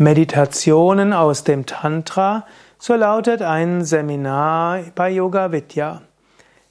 Meditationen 0.00 1.12
aus 1.12 1.42
dem 1.42 1.66
Tantra, 1.66 2.46
so 2.78 2.94
lautet 2.94 3.42
ein 3.42 3.84
Seminar 3.84 4.82
bei 4.94 5.10
Yoga 5.10 5.50
Vidya. 5.50 6.02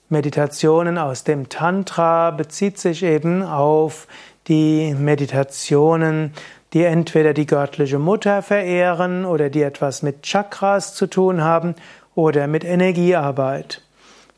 Meditationen 0.08 0.98
aus 0.98 1.26
dem 1.26 1.50
Tantra 1.50 2.32
bezieht 2.32 2.80
sich 2.80 3.04
eben 3.04 3.44
auf 3.44 4.08
die 4.48 4.96
Meditationen, 4.98 6.32
die 6.72 6.86
entweder 6.86 7.34
die 7.34 7.46
göttliche 7.46 8.00
Mutter 8.00 8.42
verehren 8.42 9.26
oder 9.26 9.50
die 9.50 9.62
etwas 9.62 10.04
mit 10.04 10.24
Chakras 10.24 10.96
zu 10.96 11.06
tun 11.06 11.44
haben 11.44 11.76
oder 12.16 12.48
mit 12.48 12.64
Energiearbeit. 12.64 13.82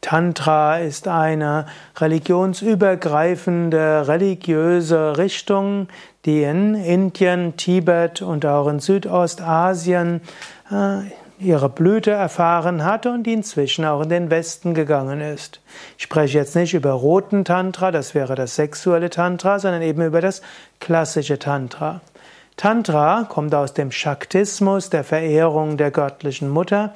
Tantra 0.02 0.78
ist 0.78 1.08
eine 1.08 1.66
religionsübergreifende 1.98 4.08
religiöse 4.08 5.18
Richtung, 5.18 5.88
die 6.26 6.44
in 6.44 6.76
Indien, 6.76 7.58
Tibet 7.58 8.22
und 8.22 8.46
auch 8.46 8.68
in 8.68 8.80
Südostasien 8.80 10.22
äh, 10.72 11.02
ihre 11.40 11.70
Blüte 11.70 12.12
erfahren 12.12 12.84
hat 12.84 13.06
und 13.06 13.24
die 13.24 13.34
inzwischen 13.34 13.86
auch 13.86 14.02
in 14.02 14.10
den 14.10 14.30
Westen 14.30 14.74
gegangen 14.74 15.22
ist. 15.22 15.62
Ich 15.98 16.04
spreche 16.04 16.38
jetzt 16.38 16.56
nicht 16.56 16.74
über 16.74 16.92
roten 16.92 17.46
Tantra, 17.46 17.92
das 17.92 18.14
wäre 18.14 18.36
das 18.36 18.56
sexuelle 18.56 19.10
Tantra, 19.10 19.60
sondern 19.60 19.82
eben 19.82 20.06
über 20.06 20.22
das 20.22 20.42
klassische 20.80 21.40
Tantra. 21.40 22.02
Tantra 22.58 23.26
kommt 23.30 23.56
aus 23.56 23.74
dem 23.74 23.92
Shaktismus, 23.92 24.90
der 24.90 25.06
Verehrung 25.06 25.78
der 25.78 25.92
göttlichen 25.92 26.50
Mutter. 26.50 26.94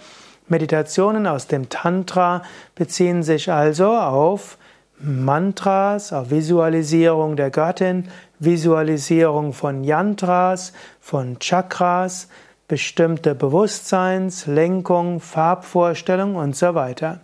Meditationen 0.47 1.27
aus 1.27 1.47
dem 1.47 1.69
Tantra 1.69 2.43
beziehen 2.75 3.23
sich 3.23 3.51
also 3.51 3.91
auf 3.91 4.57
Mantras, 4.99 6.13
auf 6.13 6.29
Visualisierung 6.31 7.35
der 7.35 7.49
Göttin, 7.49 8.09
Visualisierung 8.39 9.53
von 9.53 9.83
Yantras, 9.83 10.73
von 11.01 11.39
Chakras, 11.39 12.29
bestimmte 12.67 13.35
Bewusstseins, 13.35 14.45
Lenkung, 14.45 15.19
Farbvorstellung 15.19 16.35
und 16.35 16.55
so 16.55 16.73
weiter. 16.75 17.19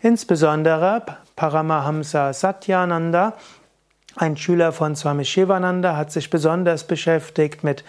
Insbesondere 0.00 1.02
Paramahamsa 1.36 2.32
Satyananda, 2.32 3.34
ein 4.16 4.36
Schüler 4.36 4.72
von 4.72 4.96
Swami 4.96 5.24
Shivananda, 5.24 5.96
hat 5.96 6.10
sich 6.10 6.30
besonders 6.30 6.84
beschäftigt 6.84 7.62
mit 7.62 7.84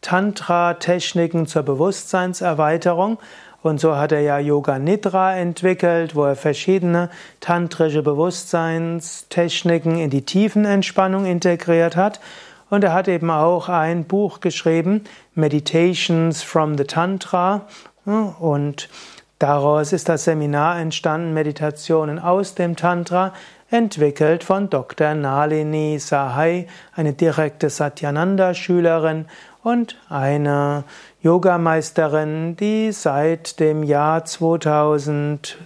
Tantra-Techniken 0.00 1.46
zur 1.46 1.62
Bewusstseinserweiterung 1.62 3.18
und 3.64 3.80
so 3.80 3.96
hat 3.96 4.12
er 4.12 4.20
ja 4.20 4.38
Yoga 4.38 4.78
Nidra 4.78 5.36
entwickelt, 5.36 6.14
wo 6.14 6.24
er 6.24 6.36
verschiedene 6.36 7.08
tantrische 7.40 8.02
Bewusstseinstechniken 8.02 9.98
in 9.98 10.10
die 10.10 10.20
Tiefenentspannung 10.20 11.24
integriert 11.24 11.96
hat. 11.96 12.20
Und 12.68 12.84
er 12.84 12.92
hat 12.92 13.08
eben 13.08 13.30
auch 13.30 13.70
ein 13.70 14.04
Buch 14.04 14.40
geschrieben, 14.40 15.04
Meditations 15.34 16.42
from 16.42 16.76
the 16.76 16.84
Tantra. 16.84 17.62
Und 18.04 18.90
daraus 19.38 19.94
ist 19.94 20.10
das 20.10 20.24
Seminar 20.24 20.78
entstanden, 20.78 21.32
Meditationen 21.32 22.18
aus 22.18 22.54
dem 22.54 22.76
Tantra, 22.76 23.32
entwickelt 23.70 24.44
von 24.44 24.68
Dr. 24.68 25.14
Nalini 25.14 25.98
Sahai, 25.98 26.66
eine 26.94 27.14
direkte 27.14 27.70
Satyananda-Schülerin 27.70 29.24
und 29.64 29.96
eine 30.08 30.84
Yogameisterin, 31.22 32.56
die 32.56 32.92
seit 32.92 33.58
dem 33.58 33.82
Jahr 33.82 34.24
2003, 34.24 35.56